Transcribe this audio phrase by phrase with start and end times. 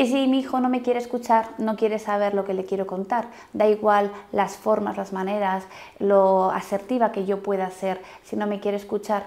[0.00, 2.86] Y si mi hijo no me quiere escuchar, no quiere saber lo que le quiero
[2.86, 5.64] contar, da igual las formas, las maneras,
[5.98, 9.24] lo asertiva que yo pueda ser, si no me quiere escuchar,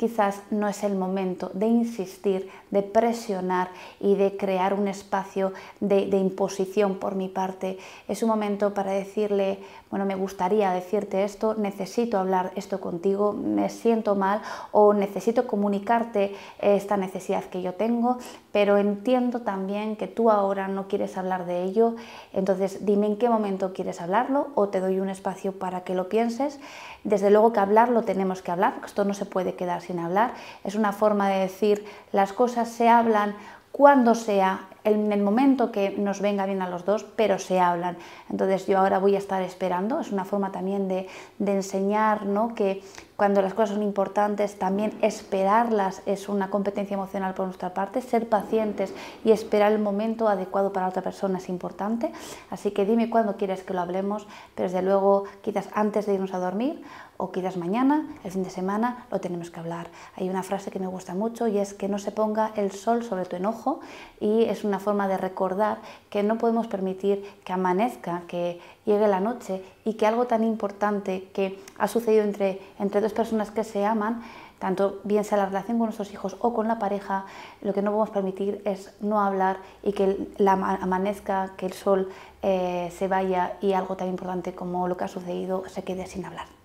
[0.00, 3.68] quizás no es el momento de insistir, de presionar
[4.00, 7.76] y de crear un espacio de, imposición por mi parte.
[8.08, 9.58] Es un momento para decirle,
[9.90, 14.40] bueno, me gustaría decirte esto, necesito hablar esto contigo, me siento mal
[14.72, 18.16] o necesito comunicarte esta necesidad que yo tengo,
[18.52, 21.96] pero entiendo también que tú ahora no quieres hablar de ello,
[22.32, 26.08] entonces dime en qué momento quieres hablarlo o te doy un espacio para que lo
[26.08, 26.58] pienses.
[27.04, 30.34] Desde luego que hablarlo tenemos que hablar, porque esto no se puede quedar sin hablar,
[30.64, 33.34] es una forma de decir las cosas se hablan
[33.72, 37.96] cuando sea, en el momento que nos venga bien a los dos, pero se hablan.
[38.30, 41.08] Entonces yo ahora voy a estar esperando, es una forma también de,
[41.38, 42.54] de enseñar ¿no?
[42.54, 42.82] que
[43.20, 48.30] cuando las cosas son importantes, también esperarlas es una competencia emocional por nuestra parte, ser
[48.30, 48.94] pacientes
[49.26, 52.12] y esperar el momento adecuado para otra persona es importante.
[52.48, 56.32] Así que dime cuándo quieres que lo hablemos, pero desde luego quizás antes de irnos
[56.32, 56.82] a dormir
[57.18, 59.88] o quizás mañana, el fin de semana, lo tenemos que hablar.
[60.16, 63.04] Hay una frase que me gusta mucho y es que no se ponga el sol
[63.04, 63.80] sobre tu enojo
[64.18, 69.20] y es una forma de recordar que no podemos permitir que amanezca, que llegue la
[69.20, 73.84] noche y que algo tan importante que ha sucedido entre, entre dos personas que se
[73.84, 74.22] aman,
[74.58, 77.24] tanto bien sea la relación con nuestros hijos o con la pareja,
[77.62, 82.08] lo que no podemos permitir es no hablar y que la amanezca, que el sol
[82.42, 86.24] eh, se vaya y algo tan importante como lo que ha sucedido se quede sin
[86.24, 86.59] hablar.